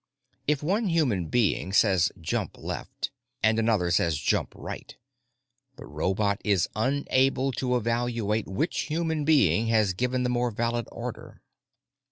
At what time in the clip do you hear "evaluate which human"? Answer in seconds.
7.75-9.25